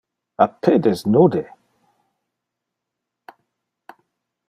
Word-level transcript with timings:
A 0.45 0.45
pedes 0.61 1.03
nude! 1.15 1.43